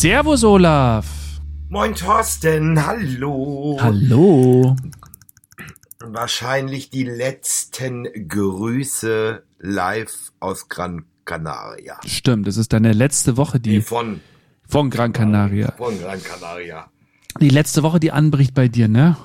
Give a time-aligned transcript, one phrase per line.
[0.00, 1.06] Servus, Olaf.
[1.68, 2.86] Moin, Thorsten.
[2.86, 3.76] Hallo.
[3.82, 4.74] Hallo.
[5.98, 12.00] Wahrscheinlich die letzten Grüße live aus Gran Canaria.
[12.06, 14.22] Stimmt, es ist deine letzte Woche, die Nee, von,
[14.66, 15.72] von Gran Canaria.
[15.72, 16.90] von Gran Canaria.
[17.38, 19.18] Die letzte Woche, die anbricht bei dir, ne?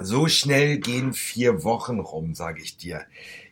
[0.00, 3.02] So schnell gehen vier Wochen rum, sage ich dir.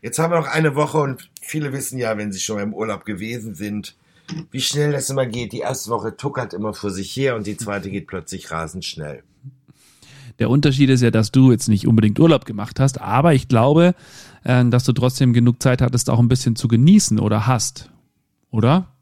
[0.00, 3.04] Jetzt haben wir noch eine Woche und viele wissen ja, wenn sie schon im Urlaub
[3.04, 3.94] gewesen sind,
[4.50, 5.52] wie schnell das immer geht.
[5.52, 9.22] Die erste Woche tuckert immer vor sich her und die zweite geht plötzlich rasend schnell.
[10.38, 13.94] Der Unterschied ist ja, dass du jetzt nicht unbedingt Urlaub gemacht hast, aber ich glaube,
[14.44, 17.90] äh, dass du trotzdem genug Zeit hattest, auch ein bisschen zu genießen oder hast.
[18.50, 18.94] Oder?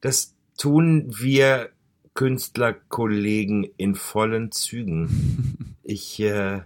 [0.00, 1.70] Das tun wir
[2.14, 5.68] Künstlerkollegen in vollen Zügen.
[5.84, 6.60] Ich, äh,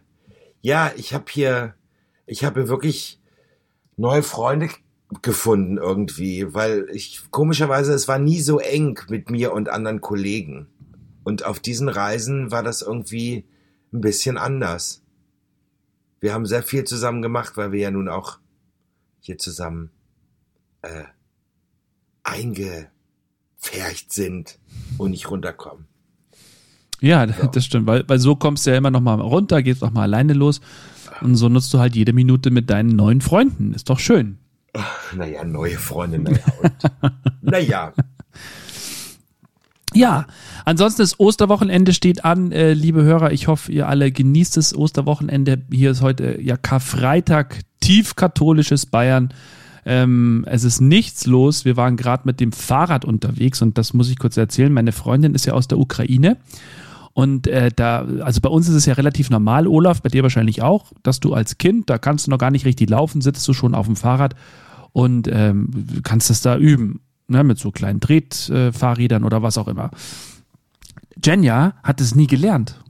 [0.61, 1.75] ja, ich habe hier,
[2.27, 3.19] ich habe wirklich
[3.97, 4.69] neue Freunde
[5.23, 10.67] gefunden irgendwie, weil ich komischerweise, es war nie so eng mit mir und anderen Kollegen.
[11.23, 13.45] Und auf diesen Reisen war das irgendwie
[13.93, 15.03] ein bisschen anders.
[16.21, 18.39] Wir haben sehr viel zusammen gemacht, weil wir ja nun auch
[19.21, 19.91] hier zusammen
[20.83, 21.05] äh,
[22.25, 24.59] eingepfercht sind
[24.99, 25.87] und nicht runterkommen.
[27.01, 29.93] Ja, das stimmt, weil, weil so kommst du ja immer noch mal runter, gehst noch
[29.93, 30.61] mal alleine los
[31.21, 33.75] und so nutzt du halt jede Minute mit deinen neuen Freunden.
[33.75, 34.39] Ist doch schön.
[35.17, 36.39] Naja, neue Freunde, naja.
[36.63, 36.73] Und,
[37.43, 37.93] naja,
[39.95, 40.27] Ja,
[40.67, 43.33] ansonsten das Osterwochenende steht an, äh, liebe Hörer.
[43.33, 45.63] Ich hoffe, ihr alle genießt das Osterwochenende.
[45.71, 49.33] Hier ist heute ja Karfreitag, tief katholisches Bayern.
[49.87, 51.65] Ähm, es ist nichts los.
[51.65, 54.73] Wir waren gerade mit dem Fahrrad unterwegs und das muss ich kurz erzählen.
[54.73, 56.37] Meine Freundin ist ja aus der Ukraine.
[57.15, 60.61] Und äh, da, also bei uns ist es ja relativ normal, Olaf, bei dir wahrscheinlich
[60.61, 63.55] auch, dass du als Kind, da kannst du noch gar nicht richtig laufen, sitzt du
[63.55, 64.35] schon auf dem Fahrrad
[64.97, 65.69] und ähm,
[66.05, 69.91] kannst das da üben, ne, mit so kleinen Tretfahrrädern oder was auch immer.
[71.23, 72.81] Jenja hat es nie gelernt.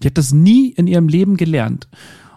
[0.00, 1.88] Die hat das nie in ihrem Leben gelernt.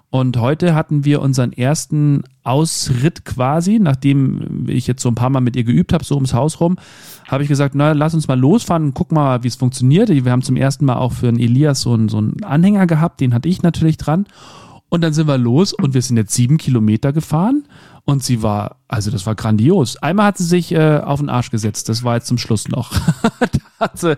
[0.09, 5.41] Und heute hatten wir unseren ersten Ausritt quasi, nachdem ich jetzt so ein paar Mal
[5.41, 6.77] mit ihr geübt habe, so ums Haus rum,
[7.27, 10.09] habe ich gesagt, na, lass uns mal losfahren guck mal, wie es funktioniert.
[10.09, 13.21] Wir haben zum ersten Mal auch für den Elias so einen, so einen Anhänger gehabt,
[13.21, 14.25] den hatte ich natürlich dran.
[14.89, 17.65] Und dann sind wir los und wir sind jetzt sieben Kilometer gefahren
[18.05, 19.97] und sie war, also das war grandios.
[19.97, 22.93] Einmal hat sie sich äh, auf den Arsch gesetzt, das war jetzt zum Schluss noch.
[23.39, 24.15] da hat sie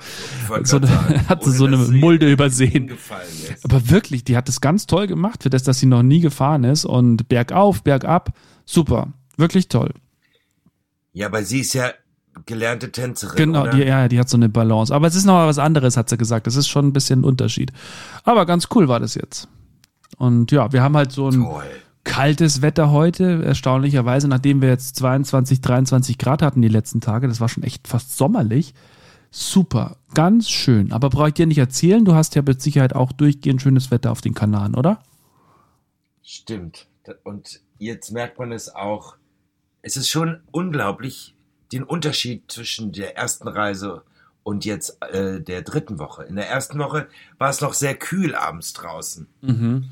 [0.64, 2.92] so, eine, sagen, hat sie so eine Mulde übersehen.
[3.64, 6.66] Aber wirklich, die hat es ganz toll gemacht, für das, dass sie noch nie gefahren
[6.66, 6.84] ist.
[6.84, 8.34] Und bergauf, bergab,
[8.66, 9.14] super.
[9.38, 9.94] Wirklich toll.
[11.14, 11.92] Ja, aber sie ist ja
[12.46, 13.38] gelernte Tänzerin.
[13.38, 13.72] Genau, oder?
[13.72, 14.94] die, ja, die hat so eine Balance.
[14.94, 16.46] Aber es ist noch mal was anderes, hat sie gesagt.
[16.46, 17.72] Das ist schon ein bisschen ein Unterschied.
[18.26, 19.48] Aber ganz cool war das jetzt.
[20.18, 21.64] Und ja, wir haben halt so ein Toll.
[22.08, 27.28] Kaltes Wetter heute, erstaunlicherweise, nachdem wir jetzt 22, 23 Grad hatten die letzten Tage.
[27.28, 28.74] Das war schon echt fast sommerlich.
[29.30, 30.92] Super, ganz schön.
[30.92, 34.12] Aber brauche ich dir nicht erzählen, du hast ja mit Sicherheit auch durchgehend schönes Wetter
[34.12, 35.04] auf den Kanaren, oder?
[36.24, 36.88] Stimmt.
[37.24, 39.16] Und jetzt merkt man es auch.
[39.82, 41.36] Es ist schon unglaublich,
[41.72, 44.02] den Unterschied zwischen der ersten Reise
[44.44, 46.24] und jetzt äh, der dritten Woche.
[46.24, 47.08] In der ersten Woche
[47.38, 49.28] war es noch sehr kühl abends draußen.
[49.42, 49.90] Mhm.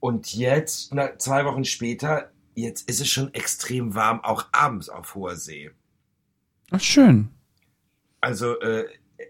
[0.00, 5.14] Und jetzt, na, zwei Wochen später, jetzt ist es schon extrem warm, auch abends auf
[5.14, 5.70] hoher See.
[6.70, 7.28] Ach, schön.
[8.20, 8.86] Also äh,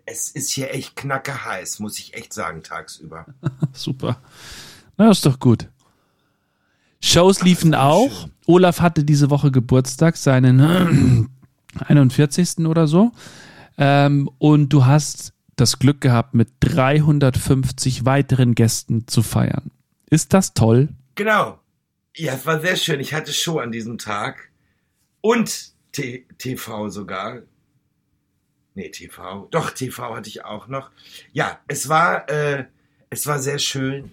[0.06, 3.26] es ist hier echt knacke heiß, muss ich echt sagen, tagsüber.
[3.72, 4.20] Super.
[4.96, 5.68] Na, ist doch gut.
[7.02, 8.22] Shows liefen auch.
[8.22, 8.30] schön.
[8.46, 11.30] Olaf hatte diese Woche Geburtstag, seinen
[11.86, 12.66] 41.
[12.66, 13.12] oder so.
[13.78, 19.70] Ähm, und du hast das Glück gehabt, mit 350 weiteren Gästen zu feiern.
[20.10, 20.88] Ist das toll?
[21.14, 21.60] Genau.
[22.16, 23.00] Ja, es war sehr schön.
[23.00, 24.50] Ich hatte Show an diesem Tag.
[25.20, 27.42] Und T TV sogar.
[28.74, 29.46] Nee, TV.
[29.50, 30.90] Doch, TV hatte ich auch noch.
[31.32, 32.64] Ja, es war, äh,
[33.08, 34.10] es war sehr schön.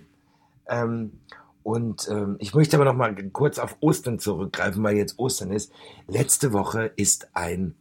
[0.67, 1.19] Ähm,
[1.63, 5.71] und ähm, ich möchte aber noch mal kurz auf Ostern zurückgreifen, weil jetzt Ostern ist.
[6.07, 7.75] Letzte Woche ist ein,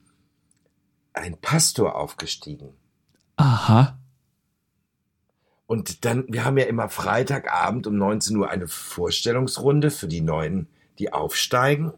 [1.12, 2.74] ein Pastor aufgestiegen.
[3.36, 3.98] Aha.
[5.66, 10.68] Und dann, wir haben ja immer Freitagabend um 19 Uhr eine Vorstellungsrunde für die Neuen,
[10.98, 11.92] die aufsteigen,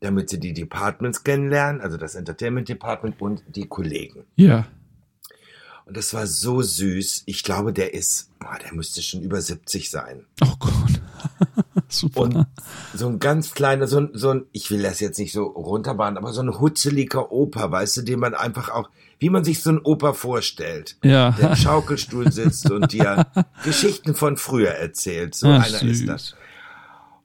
[0.00, 4.24] damit sie die Departments kennenlernen, also das Entertainment Department und die Kollegen.
[4.36, 4.66] Ja.
[5.86, 7.24] Und das war so süß.
[7.26, 10.26] Ich glaube, der ist, boah, der müsste schon über 70 sein.
[10.42, 11.00] Oh Gott.
[11.90, 12.20] Super.
[12.20, 12.46] Und
[12.94, 16.16] so ein ganz kleiner, so ein, so ein, ich will das jetzt nicht so runterbahnen,
[16.16, 19.70] aber so ein hutzeliger Opa, weißt du, den man einfach auch, wie man sich so
[19.70, 20.96] ein Opa vorstellt.
[21.02, 21.32] Ja.
[21.32, 23.26] Der im Schaukelstuhl sitzt und dir
[23.64, 25.34] Geschichten von früher erzählt.
[25.34, 26.00] So Ach, einer süß.
[26.00, 26.34] ist das.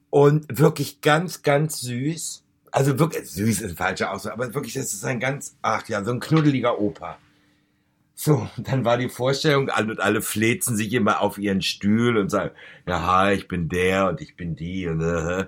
[0.10, 2.44] Und wirklich ganz, ganz süß.
[2.72, 6.04] Also wirklich, süß ist ein falscher Ausdruck, aber wirklich, das ist ein ganz, ach ja,
[6.04, 7.18] so ein knuddeliger Opa.
[8.18, 12.30] So, dann war die Vorstellung, alle und alle flezen sich immer auf ihren Stuhl und
[12.30, 12.52] sagen,
[12.88, 15.48] ja, ich bin der und ich bin die und, äh.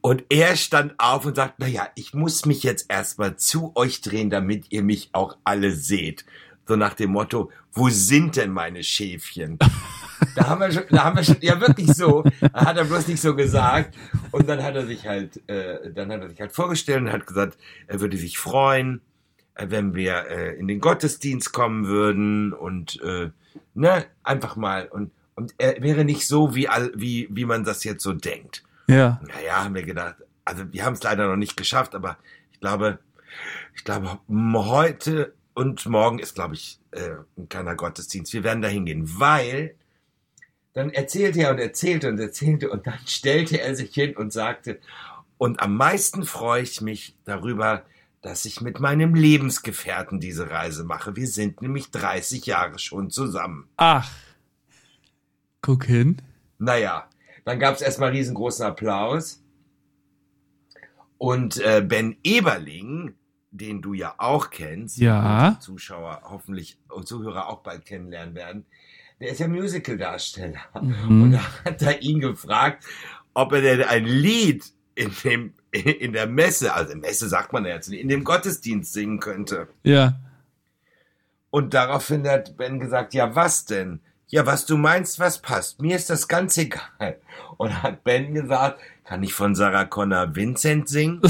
[0.00, 4.00] und er stand auf und sagt, na ja, ich muss mich jetzt erstmal zu euch
[4.00, 6.24] drehen, damit ihr mich auch alle seht.
[6.68, 9.58] So nach dem Motto, wo sind denn meine Schäfchen?
[10.34, 13.20] Da haben wir schon, da haben wir schon, ja wirklich so, hat er bloß nicht
[13.20, 13.96] so gesagt.
[14.32, 17.24] Und dann hat er sich halt, äh, dann hat er sich halt vorgestellt und hat
[17.24, 17.56] gesagt,
[17.86, 19.07] er würde sich freuen, äh,
[19.66, 23.30] wenn wir äh, in den Gottesdienst kommen würden und äh,
[23.74, 27.84] ne, einfach mal und und er wäre nicht so wie all, wie wie man das
[27.84, 28.64] jetzt so denkt.
[28.88, 29.20] Ja.
[29.26, 30.16] Naja, haben wir gedacht.
[30.44, 32.16] Also wir haben es leider noch nicht geschafft, aber
[32.52, 32.98] ich glaube,
[33.74, 38.32] ich glaube heute und morgen ist glaube ich äh, ein kleiner Gottesdienst.
[38.32, 39.74] Wir werden da hingehen, weil
[40.72, 44.78] dann erzählte er und erzählte und erzählte und dann stellte er sich hin und sagte,
[45.36, 47.84] und am meisten freue ich mich darüber,
[48.22, 51.16] dass ich mit meinem Lebensgefährten diese Reise mache.
[51.16, 53.68] Wir sind nämlich 30 Jahre schon zusammen.
[53.76, 54.10] Ach.
[55.62, 56.20] Guck hin.
[56.58, 57.08] Naja,
[57.44, 59.42] dann gab es erstmal riesengroßen Applaus.
[61.16, 63.14] Und äh, Ben Eberling,
[63.50, 65.48] den du ja auch kennst, ja.
[65.48, 68.66] und Zuschauer hoffentlich und Zuhörer auch bald kennenlernen werden,
[69.20, 70.60] der ist ja Musical-Darsteller.
[70.80, 71.22] Mhm.
[71.22, 72.84] Und da hat er ihn gefragt,
[73.34, 74.64] ob er denn ein Lied
[74.98, 78.24] in dem in der Messe, also in Messe sagt man ja jetzt nicht, in dem
[78.24, 79.68] Gottesdienst singen könnte.
[79.82, 80.18] Ja.
[81.50, 84.00] Und daraufhin hat Ben gesagt, ja, was denn?
[84.28, 85.80] Ja, was du meinst, was passt.
[85.80, 87.18] Mir ist das ganz egal.
[87.56, 91.20] Und hat Ben gesagt, kann ich von Sarah Connor Vincent singen?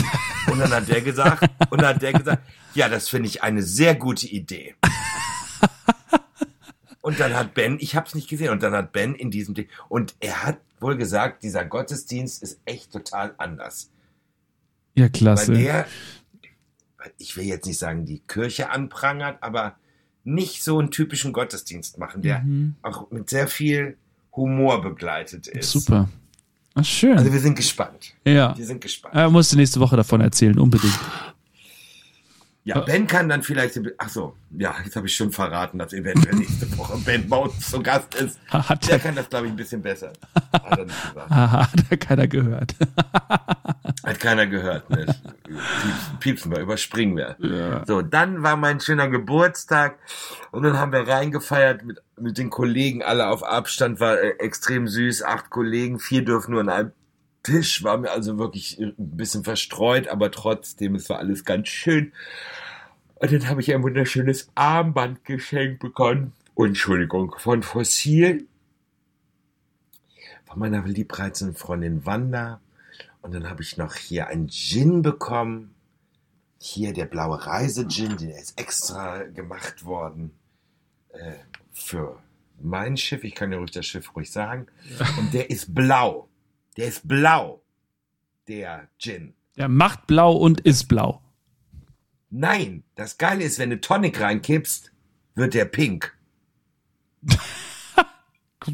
[0.50, 2.43] Und dann hat der gesagt, und dann hat der gesagt,
[2.75, 4.75] ja, das finde ich eine sehr gute Idee.
[7.00, 9.55] Und dann hat Ben, ich habe es nicht gesehen, und dann hat Ben in diesem
[9.55, 13.90] Ding, und er hat wohl gesagt, dieser Gottesdienst ist echt total anders.
[14.94, 15.52] Ja, klasse.
[15.52, 15.86] Weil der,
[17.19, 19.76] ich will jetzt nicht sagen, die Kirche anprangert, aber
[20.25, 22.75] nicht so einen typischen Gottesdienst machen, der mhm.
[22.82, 23.96] auch mit sehr viel
[24.32, 25.70] Humor begleitet ist.
[25.70, 26.08] Super.
[26.75, 27.19] Ach, schön.
[27.19, 28.14] Also wir sind gespannt.
[28.25, 28.56] Ja.
[28.56, 29.14] Wir sind gespannt.
[29.14, 30.98] Er musste nächste Woche davon erzählen, unbedingt.
[32.69, 36.35] Ja, Ben kann dann vielleicht, ach so, ja, jetzt habe ich schon verraten, dass eventuell
[36.35, 38.38] nächste Woche Ben bei uns zu Gast ist.
[38.50, 40.12] Hat der kann das, glaube ich, ein bisschen besser.
[40.53, 41.31] Hat er nicht gesagt.
[41.31, 42.75] Aha, hat keiner gehört.
[44.05, 45.06] Hat keiner gehört, ne?
[45.44, 47.37] Piepsen, piepsen wir, überspringen wir.
[47.41, 47.85] Ja.
[47.87, 49.99] So, dann war mein schöner Geburtstag
[50.50, 54.88] und dann haben wir reingefeiert mit, mit den Kollegen, alle auf Abstand, war äh, extrem
[54.88, 56.93] süß, acht Kollegen, vier dürfen nur in einem
[57.43, 62.12] Tisch, war mir also wirklich ein bisschen verstreut, aber trotzdem, es war alles ganz schön.
[63.17, 66.32] Und dann habe ich ein wunderschönes Armband geschenkt bekommen.
[66.56, 68.46] Entschuldigung, von Fossil.
[70.46, 72.61] Von meiner liebreizenden Freundin Wanda.
[73.23, 75.75] Und dann habe ich noch hier ein Gin bekommen.
[76.61, 80.32] Hier der blaue Reise-Gin, der ist extra gemacht worden
[81.11, 81.35] äh,
[81.73, 82.20] für
[82.61, 83.23] mein Schiff.
[83.25, 84.67] Ich kann ja ruhig das Schiff ruhig sagen.
[85.19, 86.27] Und der ist blau.
[86.78, 87.60] Der ist blau.
[88.46, 89.34] Der Gin.
[89.56, 91.20] Der macht blau und ist blau.
[92.30, 94.92] Nein, das Geile ist, wenn du Tonic reinkippst,
[95.34, 96.16] wird der pink.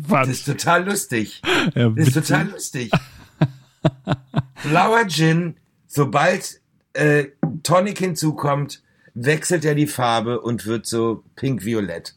[0.09, 1.41] das ist total lustig.
[1.75, 2.93] Ja, das ist total lustig.
[4.63, 5.57] Blauer Gin,
[5.87, 6.61] sobald
[6.93, 7.29] äh,
[7.63, 8.83] Tonic hinzukommt,
[9.15, 12.17] wechselt er die Farbe und wird so pink-violett.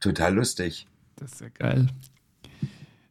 [0.00, 0.88] Total lustig.
[1.14, 1.88] Das ist ja geil.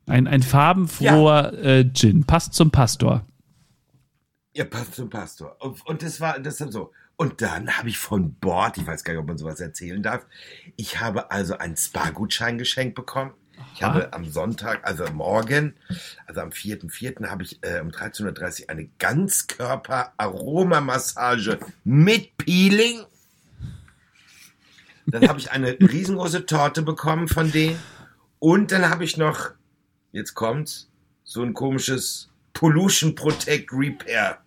[0.10, 1.60] Ein, ein farbenfroher ja.
[1.60, 2.26] äh, Gin.
[2.26, 3.26] Passt zum Pastor.
[4.54, 5.56] Ja, passt zum Pastor.
[5.60, 6.92] Und, und das war das so.
[7.16, 10.26] Und dann habe ich von Bord, ich weiß gar nicht, ob man sowas erzählen darf,
[10.78, 13.34] ich habe also einen Spa-Gutschein geschenkt bekommen.
[13.74, 15.76] Ich habe am Sonntag, also morgen,
[16.26, 17.28] also am 4.4.
[17.28, 23.02] habe ich äh, um 13.30 Uhr eine Ganzkörper-Aromamassage mit Peeling.
[25.06, 27.78] Dann habe ich eine riesengroße Torte bekommen von denen.
[28.40, 29.52] Und dann habe ich noch,
[30.12, 30.90] jetzt kommt's,
[31.24, 34.40] so ein komisches Pollution Protect Repair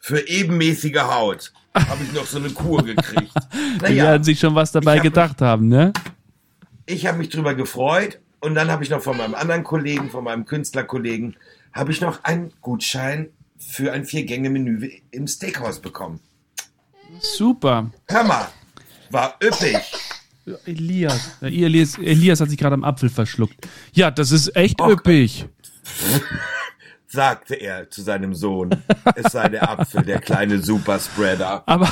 [0.00, 3.32] für ebenmäßige Haut habe ich noch so eine Kur gekriegt.
[3.80, 5.92] Naja, Die werden sich schon was dabei hab gedacht mich, haben, ne?
[6.86, 10.24] Ich habe mich drüber gefreut und dann habe ich noch von meinem anderen Kollegen, von
[10.24, 11.36] meinem Künstlerkollegen,
[11.72, 16.20] habe ich noch einen Gutschein für ein Vier-Gänge-Menü im Steakhouse bekommen.
[17.20, 17.90] Super.
[18.08, 18.48] Hör mal,
[19.10, 19.76] war üppig.
[20.64, 21.36] Elias.
[21.40, 23.68] Elias, Elias hat sich gerade am Apfel verschluckt.
[23.92, 25.46] Ja, das ist echt Och, üppig.
[27.08, 28.70] sagte er zu seinem Sohn.
[29.16, 31.62] Es sei der Apfel, der kleine Superspreader.
[31.66, 31.88] Aber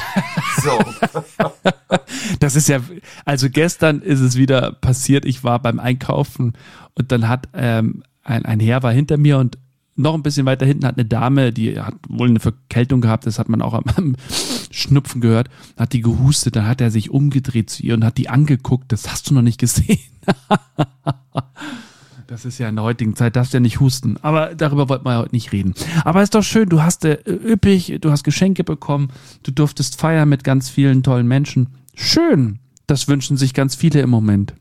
[0.63, 0.79] so.
[2.41, 2.81] das ist ja,
[3.25, 5.25] also gestern ist es wieder passiert.
[5.25, 6.53] Ich war beim Einkaufen
[6.95, 9.59] und dann hat ähm, ein, ein Herr war hinter mir und
[9.97, 13.39] noch ein bisschen weiter hinten hat eine Dame, die hat wohl eine Verkältung gehabt, das
[13.39, 14.17] hat man auch am, am
[14.71, 18.29] Schnupfen gehört, hat die gehustet, dann hat er sich umgedreht zu ihr und hat die
[18.29, 19.99] angeguckt, das hast du noch nicht gesehen.
[22.27, 24.17] Das ist ja in der heutigen Zeit, darfst ja nicht husten.
[24.23, 25.75] Aber darüber wollten wir ja heute nicht reden.
[26.05, 29.11] Aber ist doch schön, du hast äh, üppig, du hast Geschenke bekommen,
[29.45, 31.69] du durftest feiern mit ganz vielen tollen Menschen.
[31.95, 32.59] Schön.
[32.89, 34.55] Das wünschen sich ganz viele im Moment.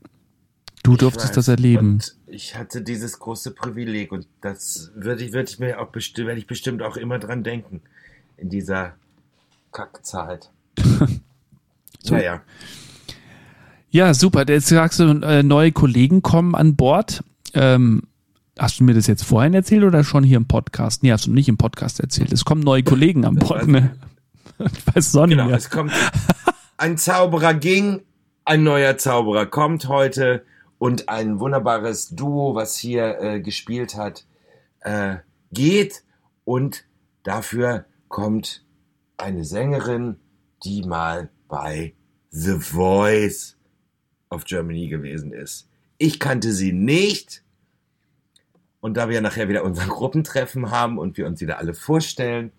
[0.84, 1.34] Du Ich durftest weiß.
[1.34, 1.94] das erleben.
[1.94, 6.28] Und ich hatte dieses große Privileg und das würde ich, würde ich mir auch bestimmt,
[6.28, 7.80] werde ich bestimmt auch immer dran denken.
[8.36, 8.94] In dieser
[9.72, 10.50] Kackzeit.
[12.02, 12.14] So.
[12.14, 12.40] Ja,
[13.90, 14.14] ja.
[14.14, 14.44] Super.
[14.46, 17.24] Jetzt sagst du, äh, neue Kollegen kommen an Bord.
[17.52, 18.04] Ähm,
[18.56, 21.02] hast du mir das jetzt vorhin erzählt oder schon hier im Podcast?
[21.02, 22.30] Nee, hast du nicht im Podcast erzählt.
[22.30, 23.62] Es kommen neue Kollegen an Bord.
[23.62, 23.96] weiß Ne?
[24.60, 25.56] Ich weiß es auch nicht Genau, mehr.
[25.56, 25.90] es kommt.
[26.76, 28.02] Ein Zauberer ging,
[28.44, 30.44] ein neuer Zauberer kommt heute
[30.78, 34.26] und ein wunderbares Duo, was hier äh, gespielt hat,
[34.80, 35.16] äh,
[35.52, 36.02] geht
[36.44, 36.84] und
[37.22, 38.64] dafür kommt
[39.16, 40.16] eine Sängerin,
[40.64, 41.94] die mal bei
[42.30, 43.56] The Voice
[44.30, 45.68] of Germany gewesen ist.
[45.98, 47.42] Ich kannte sie nicht.
[48.80, 52.52] Und da wir nachher wieder unser Gruppentreffen haben und wir uns wieder alle vorstellen,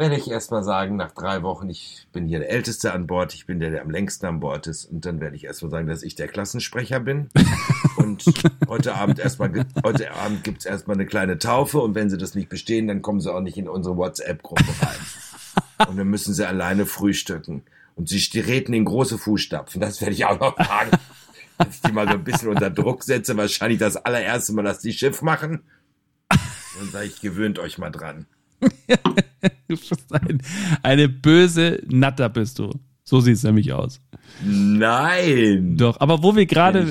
[0.00, 3.46] werde ich erstmal sagen, nach drei Wochen, ich bin hier der Älteste an Bord, ich
[3.46, 4.86] bin der, der am längsten an Bord ist.
[4.86, 7.28] Und dann werde ich erstmal sagen, dass ich der Klassensprecher bin.
[7.98, 8.24] Und
[8.66, 12.48] heute Abend erstmal, heute Abend gibt's erstmal eine kleine Taufe und wenn sie das nicht
[12.48, 15.86] bestehen, dann kommen sie auch nicht in unsere WhatsApp-Gruppe rein.
[15.88, 17.62] Und dann müssen sie alleine frühstücken.
[17.96, 19.82] Und sie treten in große Fußstapfen.
[19.82, 20.92] Das werde ich auch noch sagen.
[21.58, 23.36] Dass ich die mal so ein bisschen unter Druck setze.
[23.36, 25.60] Wahrscheinlich das allererste Mal, dass die Schiff machen.
[26.80, 28.26] Und sage ich, gewöhnt euch mal dran.
[29.68, 30.42] Du bist ein,
[30.82, 32.72] eine böse Natter bist du.
[33.04, 34.00] So sieht es nämlich aus.
[34.44, 35.76] Nein.
[35.76, 36.86] Doch, aber wo wir gerade,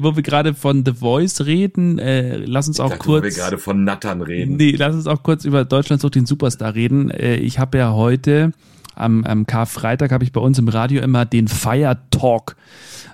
[0.00, 3.20] wo wir gerade von The Voice reden, äh, lass uns Ich auch dachte, wo wir
[3.22, 3.36] kurz.
[3.36, 4.56] gerade von Nattern reden.
[4.56, 7.10] Nee, lass uns auch kurz über Deutschland sucht den Superstar reden.
[7.10, 8.52] Äh, ich habe ja heute
[8.94, 12.56] am, am Karfreitag habe ich bei uns im Radio immer den Fire Talk.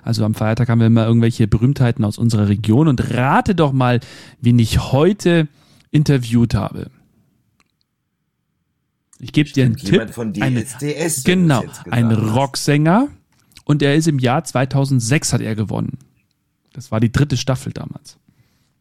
[0.03, 3.99] Also am Feiertag haben wir immer irgendwelche Berühmtheiten aus unserer Region und rate doch mal,
[4.41, 5.47] wen ich heute
[5.91, 6.87] interviewt habe.
[9.21, 10.13] Ich gebe dir einen Tipp.
[10.13, 11.23] Von Eine- DSDS.
[11.23, 12.11] Genau, du's jetzt ein.
[12.11, 13.07] Rocksänger
[13.65, 15.99] und er ist im Jahr 2006 hat er gewonnen.
[16.73, 18.17] Das war die dritte Staffel damals.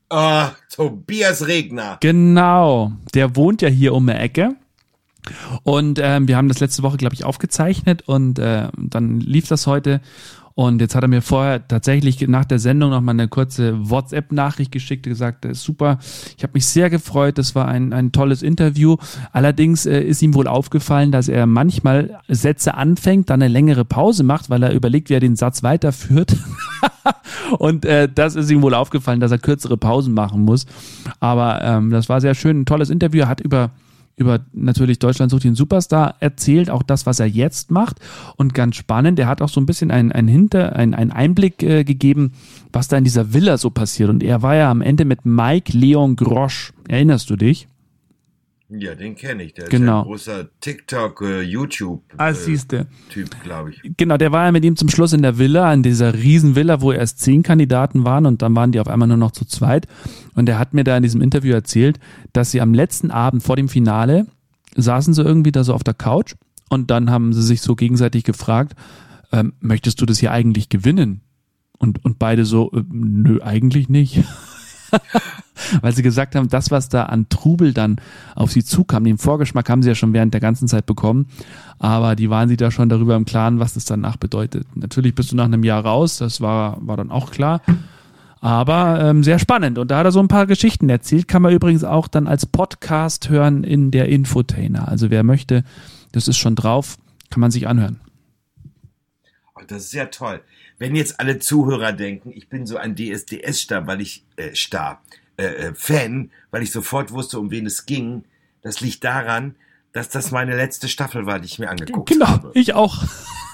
[0.09, 1.99] Ah, Tobias Regner.
[2.01, 4.57] Genau, der wohnt ja hier um die Ecke.
[5.63, 9.67] Und ähm, wir haben das letzte Woche, glaube ich, aufgezeichnet und äh, dann lief das
[9.67, 10.01] heute.
[10.55, 14.73] Und jetzt hat er mir vorher tatsächlich nach der Sendung noch mal eine kurze WhatsApp-Nachricht
[14.73, 15.99] geschickt gesagt, ist super,
[16.37, 18.97] ich habe mich sehr gefreut, das war ein, ein tolles Interview.
[19.33, 24.23] Allerdings äh, ist ihm wohl aufgefallen, dass er manchmal Sätze anfängt, dann eine längere Pause
[24.23, 26.37] macht, weil er überlegt, wie er den Satz weiterführt.
[27.59, 30.67] Und äh, das ist ihm wohl aufgefallen, dass er kürzere Pausen machen muss.
[31.21, 33.23] Aber ähm, das war sehr schön, ein tolles Interview.
[33.23, 33.71] Er hat über
[34.21, 37.99] über natürlich Deutschland sucht den Superstar erzählt, auch das, was er jetzt macht.
[38.37, 41.63] Und ganz spannend, er hat auch so ein bisschen einen, einen Hinter, einen, einen Einblick
[41.63, 42.33] äh, gegeben,
[42.73, 44.11] was da in dieser Villa so passiert.
[44.11, 46.73] Und er war ja am Ende mit Mike Leon Grosch.
[46.87, 47.67] Erinnerst du dich?
[48.73, 49.55] Ja, den kenne ich.
[49.55, 49.93] Der ist Genau.
[49.93, 52.87] ja ein großer TikTok, äh, YouTube Ah, äh, siehste.
[53.09, 53.81] Typ, glaube ich.
[53.97, 56.81] Genau, der war ja mit ihm zum Schluss in der Villa, in dieser riesen Villa,
[56.81, 59.89] wo erst zehn Kandidaten waren und dann waren die auf einmal nur noch zu zweit.
[60.37, 61.99] Und er hat mir da in diesem Interview erzählt,
[62.33, 64.27] dass sie am letzten Abend vor dem Finale
[64.77, 66.35] saßen sie irgendwie da so auf der Couch
[66.69, 68.75] und dann haben sie sich so gegenseitig gefragt,
[69.33, 71.23] ähm, möchtest du das hier eigentlich gewinnen?
[71.79, 74.23] Und, und beide so, äh, nö, eigentlich nicht.
[75.83, 77.97] Weil sie gesagt haben, das, was da an Trubel dann
[78.35, 81.27] auf sie zukam, den Vorgeschmack haben sie ja schon während der ganzen Zeit bekommen,
[81.79, 84.67] aber die waren sich da schon darüber im Klaren, was das danach bedeutet.
[84.75, 87.61] Natürlich bist du nach einem Jahr raus, das war, war dann auch klar.
[88.41, 89.79] Aber ähm, sehr spannend.
[89.79, 91.29] Und da hat er so ein paar Geschichten erzählt.
[91.29, 94.89] Kann man übrigens auch dann als Podcast hören in der Infotainer.
[94.89, 95.63] Also wer möchte,
[96.13, 96.97] das ist schon drauf,
[97.29, 98.01] kann man sich anhören.
[99.71, 100.43] Das ist ja toll.
[100.79, 105.03] Wenn jetzt alle Zuhörer denken, ich bin so ein DSDS-Star, weil ich, äh, Star,
[105.37, 108.25] äh, äh, Fan, weil ich sofort wusste, um wen es ging,
[108.63, 109.55] das liegt daran,
[109.93, 112.51] dass das meine letzte Staffel war, die ich mir angeguckt Genau, habe.
[112.55, 113.03] ich auch.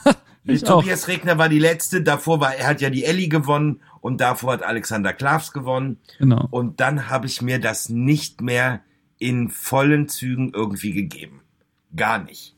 [0.44, 0.80] ich auch.
[0.82, 4.54] Tobias Regner war die letzte, davor war, er hat ja die Ellie gewonnen und davor
[4.54, 5.98] hat Alexander Klavs gewonnen.
[6.18, 6.48] Genau.
[6.50, 8.80] Und dann habe ich mir das nicht mehr
[9.18, 11.40] in vollen Zügen irgendwie gegeben.
[11.94, 12.55] Gar nicht.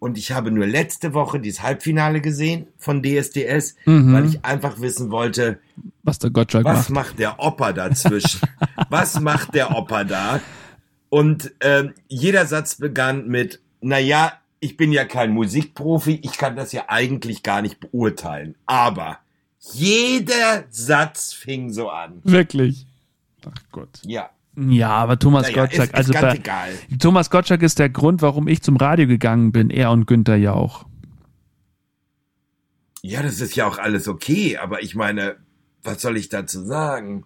[0.00, 4.12] Und ich habe nur letzte Woche dieses Halbfinale gesehen von DSDS, Mhm.
[4.12, 5.58] weil ich einfach wissen wollte,
[6.04, 7.08] Was der Gottschalk was macht.
[7.10, 8.40] macht der Opa dazwischen?
[8.90, 10.40] was macht der Opa da?
[11.08, 16.54] Und ähm, jeder Satz begann mit, na ja, ich bin ja kein Musikprofi, ich kann
[16.56, 18.54] das ja eigentlich gar nicht beurteilen.
[18.66, 19.18] Aber
[19.72, 22.20] jeder Satz fing so an.
[22.24, 22.86] Wirklich.
[23.46, 24.00] Ach Gott.
[24.04, 24.30] Ja.
[24.66, 26.68] Ja, aber Thomas Naja, Gottschalk, ist, ist also ganz bei, egal.
[26.98, 30.52] Thomas Gottschalk ist der Grund, warum ich zum Radio gegangen bin, er und Günther ja
[30.52, 30.86] auch.
[33.02, 35.36] Ja, das ist ja auch alles okay, aber ich meine,
[35.84, 37.24] was soll ich dazu sagen?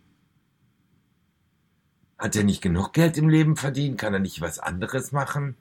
[2.19, 3.99] Hat er nicht genug Geld im Leben verdient?
[3.99, 5.57] Kann er nicht was anderes machen?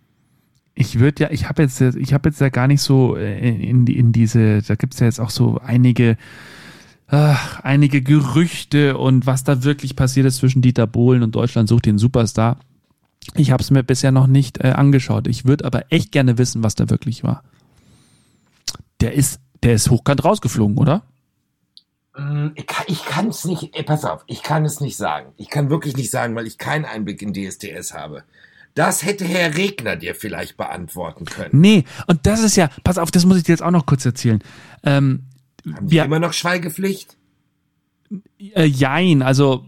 [0.75, 3.87] Ich würde ja, ich habe jetzt, ich habe jetzt ja gar nicht so äh, in,
[3.87, 6.17] in diese, da gibt's ja jetzt auch so einige,
[7.11, 11.85] ach, einige Gerüchte und was da wirklich passiert ist zwischen Dieter Bohlen und Deutschland sucht
[11.85, 12.57] den Superstar.
[13.35, 15.27] Ich habe es mir bisher noch nicht äh, angeschaut.
[15.27, 17.43] Ich würde aber echt gerne wissen, was da wirklich war.
[19.01, 21.03] Der ist, der ist hochkant rausgeflogen, oder?
[22.17, 25.33] Mm, Ich kann, ich kann es nicht, ey, pass auf, ich kann es nicht sagen.
[25.37, 28.23] Ich kann wirklich nicht sagen, weil ich keinen Einblick in DSDS habe.
[28.73, 31.59] Das hätte Herr Regner dir vielleicht beantworten können.
[31.59, 34.05] Nee, und das ist ja, pass auf, das muss ich dir jetzt auch noch kurz
[34.05, 34.41] erzählen.
[34.83, 35.23] Ähm,
[35.65, 37.17] Haben die wir, immer noch Schweigepflicht?
[38.39, 39.65] Äh, jein, also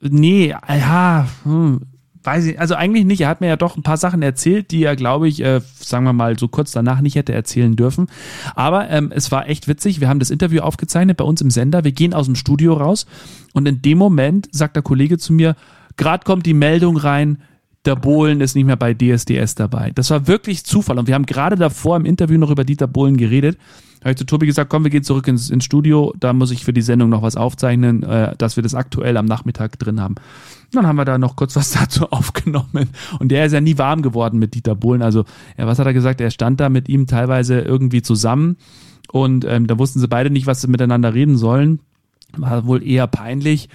[0.00, 1.80] nee, ja, hm,
[2.22, 3.20] weiß ich, also eigentlich nicht.
[3.22, 6.04] Er hat mir ja doch ein paar Sachen erzählt, die er, glaube ich, äh, sagen
[6.04, 8.06] wir mal, so kurz danach nicht hätte erzählen dürfen.
[8.54, 10.00] Aber ähm, es war echt witzig.
[10.00, 11.84] Wir haben das Interview aufgezeichnet bei uns im Sender.
[11.84, 13.06] Wir gehen aus dem Studio raus
[13.52, 15.56] und in dem Moment sagt der Kollege zu mir,
[15.96, 17.38] gerade kommt die Meldung rein,
[17.84, 19.90] der Bohlen ist nicht mehr bei DSDS dabei.
[19.94, 20.98] Das war wirklich Zufall.
[20.98, 23.58] Und wir haben gerade davor im Interview noch über Dieter Bohlen geredet.
[24.02, 26.12] Habe ich zu Tobi gesagt, komm, wir gehen zurück ins, ins Studio.
[26.18, 29.26] Da muss ich für die Sendung noch was aufzeichnen, äh, dass wir das aktuell am
[29.26, 30.16] Nachmittag drin haben.
[30.72, 32.90] Dann haben wir da noch kurz was dazu aufgenommen.
[33.18, 35.02] Und der ist ja nie warm geworden mit Dieter Bohlen.
[35.02, 35.24] Also,
[35.56, 36.20] ja, was hat er gesagt?
[36.20, 38.56] Er stand da mit ihm teilweise irgendwie zusammen.
[39.12, 41.80] Und ähm, da wussten sie beide nicht, was sie miteinander reden sollen.
[42.36, 43.68] War wohl eher peinlich.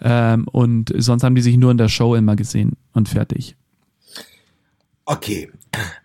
[0.00, 3.56] Ähm, und sonst haben die sich nur in der Show immer gesehen und fertig.
[5.06, 5.50] Okay,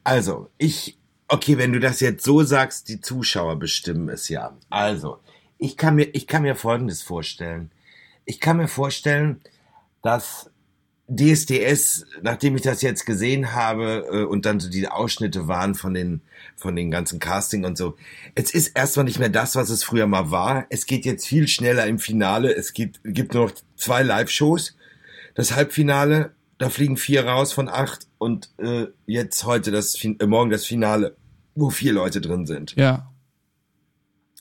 [0.03, 0.98] also ich,
[1.29, 4.57] okay, wenn du das jetzt so sagst, die Zuschauer bestimmen es ja.
[4.69, 5.19] Also,
[5.57, 7.71] ich kann mir, ich kann mir Folgendes vorstellen.
[8.25, 9.41] Ich kann mir vorstellen,
[10.01, 10.50] dass
[11.09, 15.94] DSDS, nachdem ich das jetzt gesehen habe äh, und dann so die Ausschnitte waren von
[15.94, 16.22] den
[16.55, 17.96] von den ganzen Casting und so,
[18.35, 20.65] es ist erstmal nicht mehr das, was es früher mal war.
[20.70, 22.53] Es geht jetzt viel schneller im Finale.
[22.53, 24.75] Es gibt gibt nur noch zwei Live-Shows.
[25.35, 30.51] Das Halbfinale, da fliegen vier raus von acht und äh, jetzt heute das äh, morgen
[30.51, 31.15] das Finale,
[31.59, 33.11] wo vier Leute drin sind, Ja.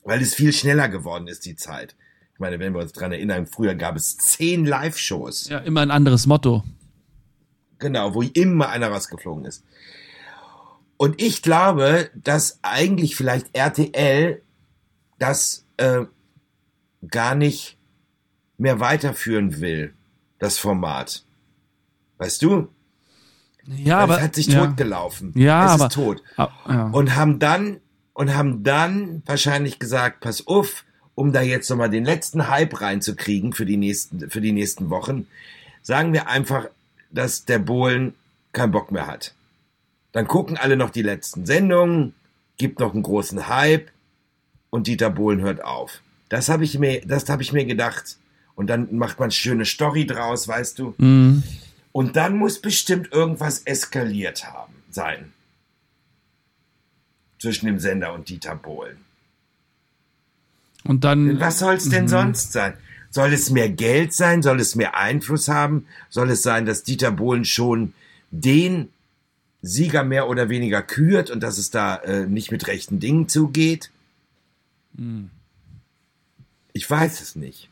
[0.03, 1.95] weil es viel schneller geworden ist die Zeit.
[2.33, 5.49] Ich meine, wenn wir uns dran erinnern, früher gab es zehn Live-Shows.
[5.49, 6.63] Ja, immer ein anderes Motto.
[7.79, 9.63] Genau, wo immer einer rausgeflogen ist.
[10.97, 14.41] Und ich glaube, dass eigentlich vielleicht RTL
[15.17, 16.05] das äh,
[17.09, 17.77] gar nicht
[18.57, 19.93] mehr weiterführen will,
[20.39, 21.23] das Format.
[22.17, 22.67] Weißt du?
[23.77, 24.17] Ja, aber.
[24.17, 24.65] es hat sich ja.
[24.65, 25.33] totgelaufen.
[25.35, 26.23] Ja, es aber- ist tot.
[26.37, 26.87] Ah, ja.
[26.87, 27.77] Und haben dann
[28.13, 30.83] und haben dann wahrscheinlich gesagt, pass auf,
[31.15, 35.27] um da jetzt nochmal den letzten Hype reinzukriegen für die nächsten, für die nächsten Wochen,
[35.83, 36.67] sagen wir einfach,
[37.11, 38.13] dass der Bohlen
[38.51, 39.33] keinen Bock mehr hat.
[40.11, 42.13] Dann gucken alle noch die letzten Sendungen,
[42.57, 43.89] gibt noch einen großen Hype
[44.69, 46.01] und Dieter Bohlen hört auf.
[46.29, 48.17] Das habe ich mir, das habe ich mir gedacht.
[48.55, 50.93] Und dann macht man schöne Story draus, weißt du.
[50.97, 51.43] Mhm.
[51.91, 55.33] Und dann muss bestimmt irgendwas eskaliert haben, sein.
[57.39, 58.97] Zwischen dem Sender und Dieter Bohlen.
[60.83, 61.39] Und dann.
[61.39, 62.09] Was soll es denn Mhm.
[62.09, 62.73] sonst sein?
[63.11, 64.43] Soll es mehr Geld sein?
[64.43, 65.87] Soll es mehr Einfluss haben?
[66.09, 67.93] Soll es sein, dass Dieter Bohlen schon
[68.31, 68.89] den
[69.61, 73.89] Sieger mehr oder weniger kürt und dass es da äh, nicht mit rechten Dingen zugeht?
[74.93, 75.31] Mhm.
[76.73, 77.67] Ich weiß es nicht.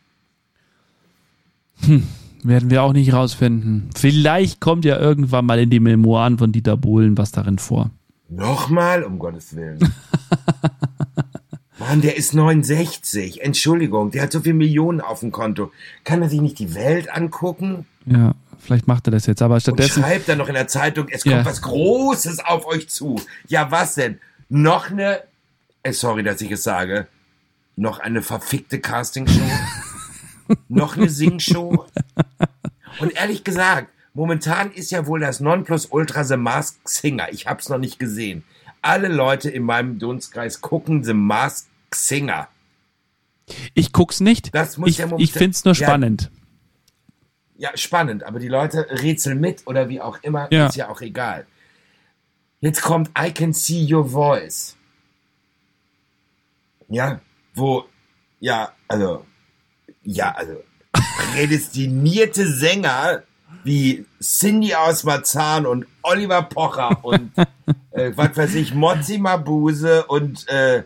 [2.44, 3.90] Werden wir auch nicht rausfinden.
[3.96, 7.90] Vielleicht kommt ja irgendwann mal in die Memoiren von Dieter Bohlen was darin vor.
[8.30, 9.80] Nochmal, um Gottes Willen.
[11.80, 13.42] Mann, der ist 69.
[13.42, 15.72] Entschuldigung, der hat so viele Millionen auf dem Konto.
[16.04, 17.86] Kann er sich nicht die Welt angucken?
[18.06, 19.42] Ja, vielleicht macht er das jetzt.
[19.42, 20.02] Aber Und stattdessen.
[20.04, 21.46] schreibt dann noch in der Zeitung, es kommt Ja.
[21.46, 23.22] was Großes auf euch zu.
[23.48, 24.20] Ja, was denn?
[24.50, 25.20] Noch eine,
[25.84, 27.08] äh, sorry, dass ich es sage,
[27.76, 29.40] noch eine verfickte Castingshow?
[30.70, 31.86] noch eine Singshow?
[33.00, 37.28] Und ehrlich gesagt, momentan ist ja wohl das Nonplusultra The Masked Singer.
[37.32, 38.44] Ich hab's noch nicht gesehen.
[38.82, 42.48] Alle Leute in meinem Dunstkreis gucken The Masked Singer.
[43.74, 44.54] Ich guck's nicht.
[44.54, 45.88] Das muss ich ja ich find's nur Ja.
[45.88, 46.32] spannend.
[47.60, 50.68] Ja, spannend, aber die Leute rätseln mit oder wie auch immer, Ja.
[50.68, 51.48] ist ja auch egal.
[52.60, 54.76] Jetzt kommt I Can See Your Voice.
[56.90, 57.20] Ja,
[57.56, 57.86] wo,
[58.40, 59.26] ja, also,
[60.04, 60.64] ja, also,
[61.18, 63.24] prädestinierte Sänger
[63.64, 67.32] wie Cindy aus Marzahn und Oliver Pocher und,
[67.92, 70.84] äh, was weiß ich, Mozzi Mabuse und, äh,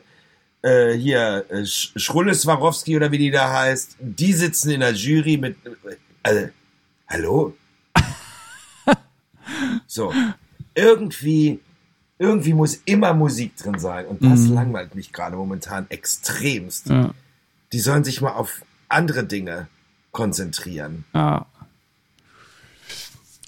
[0.64, 4.94] äh, hier, äh, Sch- Schrulle Swarovski oder wie die da heißt, die sitzen in der
[4.94, 6.48] Jury mit, äh, also,
[7.08, 7.54] hallo?
[9.86, 10.14] So,
[10.74, 11.60] irgendwie,
[12.18, 14.54] irgendwie muss immer Musik drin sein und das Mhm.
[14.54, 16.88] langweilt mich gerade momentan extremst.
[16.90, 17.12] Ja.
[17.74, 19.68] Die sollen sich mal auf andere Dinge
[20.12, 21.06] konzentrieren.
[21.14, 21.46] Ja.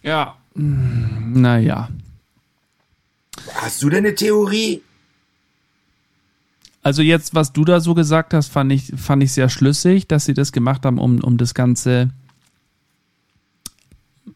[0.01, 0.37] Ja.
[0.55, 1.89] Naja.
[3.55, 4.81] Hast du denn eine Theorie?
[6.83, 10.25] Also jetzt, was du da so gesagt hast, fand ich, fand ich sehr schlüssig, dass
[10.25, 12.09] sie das gemacht haben, um, um das Ganze,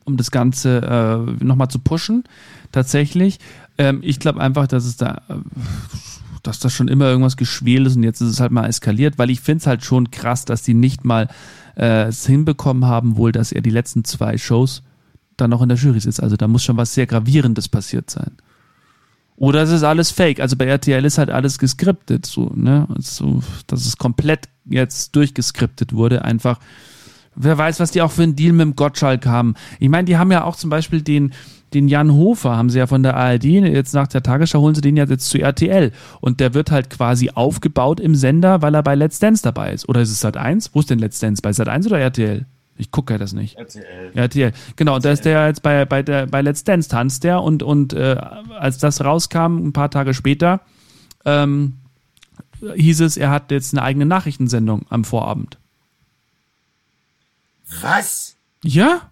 [0.05, 2.23] um das Ganze äh, nochmal zu pushen.
[2.71, 3.39] Tatsächlich.
[3.77, 5.33] Ähm, ich glaube einfach, dass es da, äh,
[6.47, 9.29] dass das schon immer irgendwas geschwelt ist und jetzt ist es halt mal eskaliert, weil
[9.29, 11.27] ich finde es halt schon krass, dass die nicht mal
[11.75, 14.81] äh, es hinbekommen haben, wohl, dass er die letzten zwei Shows
[15.35, 16.23] dann noch in der Jury sitzt.
[16.23, 18.31] Also da muss schon was sehr Gravierendes passiert sein.
[19.35, 20.39] Oder es ist alles fake.
[20.39, 22.87] Also bei RTL ist halt alles geskriptet, so, ne?
[22.97, 26.25] So, dass es komplett jetzt durchgeskriptet wurde.
[26.25, 26.59] Einfach,
[27.37, 29.55] wer weiß, was die auch für einen Deal mit dem Gottschalk haben.
[29.79, 31.33] Ich meine, die haben ja auch zum Beispiel den,
[31.73, 34.81] den Jan Hofer, haben sie ja von der ARD, jetzt nach der Tagesschau holen sie
[34.81, 35.91] den ja jetzt zu RTL.
[36.19, 39.87] Und der wird halt quasi aufgebaut im Sender, weil er bei Let's Dance dabei ist.
[39.87, 40.73] Oder ist es Sat 1?
[40.73, 41.41] Wo ist denn Let's Dance?
[41.41, 42.45] Bei Sat 1 oder RTL?
[42.79, 43.57] Ich gucke ja das nicht.
[43.57, 44.11] RTL.
[44.13, 44.51] RTL.
[44.75, 47.63] Genau, und da ist der jetzt bei, bei, der, bei Let's Dance tanzt der und,
[47.63, 48.17] und äh,
[48.59, 50.61] als das rauskam, ein paar Tage später,
[51.25, 51.77] ähm,
[52.75, 55.57] hieß es, er hat jetzt eine eigene Nachrichtensendung am Vorabend.
[57.81, 58.35] Was?
[58.63, 59.11] Ja,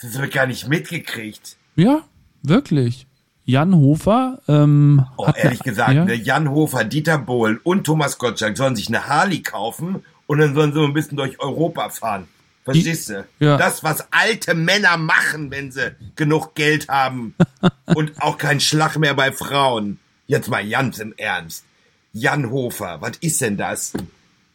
[0.00, 1.56] Das habe ich gar nicht mitgekriegt.
[1.76, 2.02] ja,
[2.42, 3.06] wirklich.
[3.44, 7.84] Jan Hofer ähm, Oh, hat ehrlich eine- gesagt, ja, ne, Jan Hofer, Dieter Bohlen und
[7.84, 11.88] Thomas Gottschalk sollen sich eine Harley kaufen und dann sollen sie ein bisschen durch Europa
[11.90, 12.28] fahren.
[12.64, 13.26] Verstehst du?
[13.40, 13.56] Ja.
[13.56, 17.34] Das, was alte Männer machen, wenn sie genug Geld haben
[17.86, 19.98] und auch kein Schlag mehr bei Frauen.
[20.28, 21.64] Jetzt mal ganz im Ernst.
[22.12, 23.94] Jan Hofer, was ist denn das?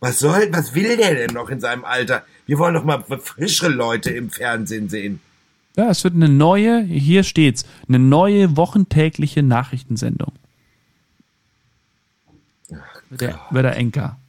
[0.05, 2.23] Was soll, was will der denn noch in seinem Alter?
[2.45, 5.19] Wir wollen doch mal frischere Leute im Fernsehen sehen.
[5.75, 10.31] ja, es wird eine neue, hier steht's, eine neue wochentägliche Nachrichtensendung.
[13.09, 14.19] Wird der, der Enker.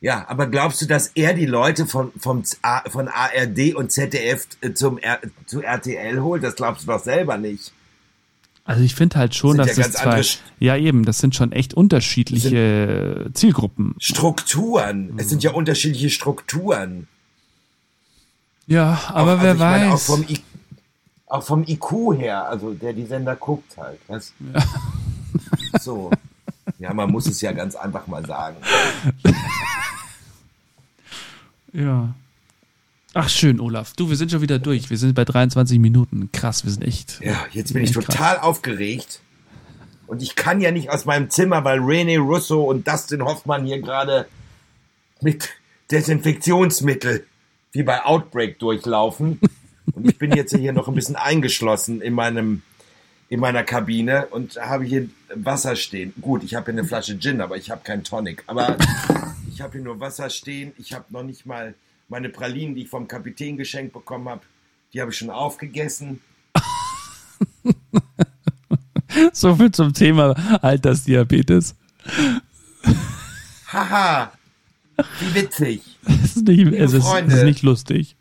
[0.00, 2.44] Ja, aber glaubst du, dass er die Leute von, vom,
[2.86, 5.00] von ARD und ZDF äh, zum
[5.46, 6.44] zu RTL holt?
[6.44, 7.72] Das glaubst du doch selber nicht.
[8.70, 10.22] Also ich finde halt schon, dass ja das zwei,
[10.60, 13.96] ja eben, das sind schon echt unterschiedliche Zielgruppen.
[13.98, 15.12] Strukturen.
[15.16, 17.08] Es sind ja unterschiedliche Strukturen.
[18.68, 20.06] Ja, aber auch, wer also ich meine, auch weiß.
[20.06, 20.40] vom, I,
[21.26, 23.98] auch vom IQ her, also der die Sender guckt halt.
[24.06, 24.32] Was?
[25.80, 26.12] So.
[26.78, 28.56] Ja, man muss es ja ganz einfach mal sagen.
[31.72, 32.14] ja.
[33.12, 33.94] Ach schön, Olaf.
[33.94, 34.88] Du, wir sind schon wieder durch.
[34.88, 36.30] Wir sind bei 23 Minuten.
[36.32, 37.20] Krass, wir sind echt.
[37.20, 38.16] Ja, jetzt bin ich echt krass.
[38.16, 39.20] total aufgeregt.
[40.06, 43.80] Und ich kann ja nicht aus meinem Zimmer, weil René Russo und Dustin Hoffmann hier
[43.80, 44.26] gerade
[45.20, 45.50] mit
[45.90, 47.26] Desinfektionsmittel
[47.72, 49.40] wie bei Outbreak durchlaufen.
[49.92, 52.62] Und ich bin jetzt hier noch ein bisschen eingeschlossen in meinem
[53.28, 56.12] in meiner Kabine und habe hier Wasser stehen.
[56.20, 58.42] Gut, ich habe hier eine Flasche Gin, aber ich habe keinen Tonic.
[58.48, 58.76] Aber
[59.48, 60.72] ich habe hier nur Wasser stehen.
[60.78, 61.74] Ich habe noch nicht mal
[62.10, 64.42] meine Pralinen, die ich vom Kapitän geschenkt bekommen habe,
[64.92, 66.20] die habe ich schon aufgegessen.
[69.32, 71.74] So viel zum Thema Altersdiabetes.
[73.72, 74.32] Haha,
[74.96, 75.82] wie witzig.
[76.22, 77.34] Es ist nicht, es ist, es Freunde.
[77.36, 78.16] ist nicht lustig.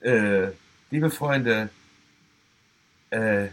[0.00, 0.48] Äh,
[0.90, 1.68] liebe Freunde,
[3.10, 3.46] äh,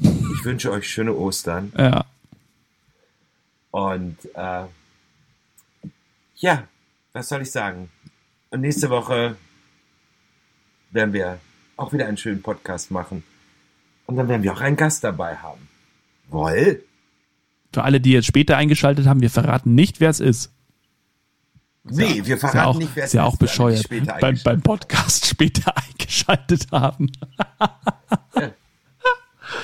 [0.00, 2.04] ich wünsche euch schöne Ostern Ja.
[3.70, 4.64] und äh,
[6.36, 6.66] ja,
[7.12, 7.90] was soll ich sagen?
[8.50, 9.36] Und nächste Woche
[10.90, 11.38] werden wir
[11.76, 13.22] auch wieder einen schönen Podcast machen
[14.06, 15.68] und dann werden wir auch einen Gast dabei haben.
[16.28, 16.82] Woll?
[17.72, 20.52] Für alle, die jetzt später eingeschaltet haben, wir verraten nicht, wer es ist.
[21.84, 23.88] Nee, wir Ist ja verraten auch, nicht, wer es ist ja auch bescheuert.
[24.20, 27.10] Beim, beim Podcast später eingeschaltet haben.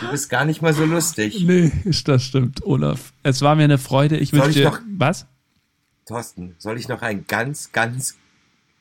[0.00, 1.42] Du bist gar nicht mal so lustig.
[1.44, 1.72] Nee,
[2.04, 3.12] das stimmt, Olaf.
[3.22, 4.16] Es war mir eine Freude.
[4.16, 4.78] Ich Soll wünsche ich dir.
[4.96, 5.26] Was?
[6.06, 8.16] Thorsten, soll ich noch einen ganz, ganz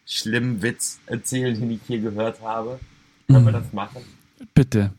[0.06, 2.80] schlimmen Witz erzählen, den ich hier gehört habe?
[3.28, 4.04] Können wir das machen?
[4.54, 4.92] Bitte.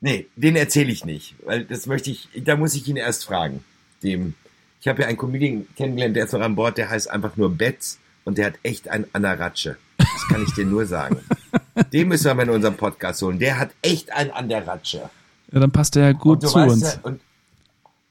[0.00, 3.64] Nee, den erzähle ich nicht, weil das möchte ich, da muss ich ihn erst fragen.
[4.02, 4.34] Dem,
[4.80, 7.50] ich habe ja einen Comedian kennengelernt, der ist noch an Bord, der heißt einfach nur
[7.50, 9.76] Betz und der hat echt einen an der Ratsche.
[9.98, 11.18] Das kann ich dir nur sagen.
[11.92, 13.38] Den müssen wir mal in unserem Podcast holen.
[13.38, 15.10] Der hat echt einen an der Ratsche.
[15.52, 16.82] Ja, dann passt er ja gut zu weißt uns.
[16.82, 17.20] Ja, und,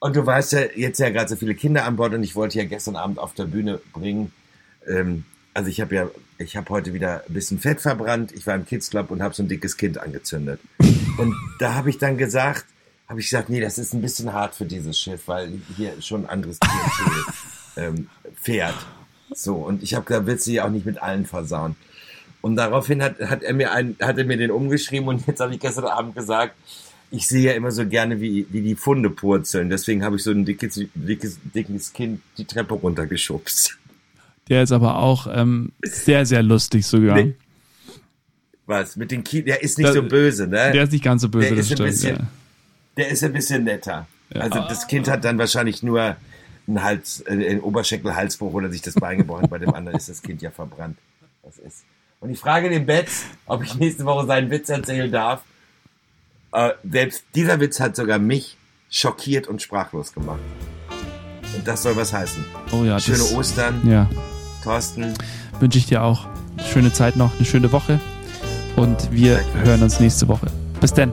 [0.00, 2.58] und du weißt ja, jetzt ja gerade so viele Kinder an Bord und ich wollte
[2.58, 4.32] ja gestern Abend auf der Bühne bringen.
[4.86, 8.32] Ähm, also ich habe ja, ich habe heute wieder ein bisschen Fett verbrannt.
[8.32, 10.60] Ich war im Kids Club und habe so ein dickes Kind angezündet.
[11.18, 12.64] Und da habe ich dann gesagt,
[13.08, 16.24] habe ich gesagt, nee, das ist ein bisschen hart für dieses Schiff, weil hier schon
[16.24, 17.24] ein anderes Klientel
[17.76, 18.08] ähm,
[18.40, 18.86] fährt.
[19.34, 21.76] So, und ich habe gesagt, willst du ja auch nicht mit allen versauen.
[22.40, 25.52] Und daraufhin hat, hat er mir ein, hat er mir den umgeschrieben und jetzt habe
[25.52, 26.54] ich gestern Abend gesagt,
[27.10, 29.68] ich sehe ja immer so gerne, wie, wie die Funde purzeln.
[29.70, 33.76] Deswegen habe ich so ein dickes, dickes, dickes Kind die Treppe runtergeschubst.
[34.48, 37.16] Der ist aber auch ähm, sehr, sehr lustig sogar.
[37.16, 37.34] Nee.
[38.66, 38.96] Was?
[38.96, 39.46] Mit den Kindern?
[39.46, 40.70] Der ist nicht der, so böse, ne?
[40.72, 41.88] Der ist nicht ganz so böse, der das stimmt.
[41.88, 42.26] Bisschen, ja.
[42.96, 44.06] Der ist ein bisschen netter.
[44.32, 44.42] Ja.
[44.42, 46.16] Also das Kind hat dann wahrscheinlich nur
[46.66, 49.48] einen Hals, äh, einen Oberschenkel-Halsbruch oder sich das Bein gebrochen.
[49.48, 50.98] Bei dem anderen ist das Kind ja verbrannt.
[51.42, 51.84] Das ist.
[52.20, 55.42] Und ich frage den Betz, ob ich nächste Woche seinen Witz erzählen darf.
[56.52, 58.56] Äh, selbst dieser Witz hat sogar mich
[58.90, 60.40] schockiert und sprachlos gemacht.
[61.54, 62.44] Und das soll was heißen.
[62.72, 63.80] Oh ja, Schöne das, Ostern.
[63.86, 64.08] Ja.
[64.62, 65.14] Thorsten.
[65.58, 66.26] Wünsche ich dir auch.
[66.72, 68.00] Schöne Zeit noch, eine schöne Woche.
[68.76, 70.46] Und wir hören uns nächste Woche.
[70.80, 71.12] Bis dann.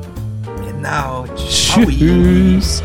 [0.66, 1.26] Genau.
[1.36, 2.84] Tschüss.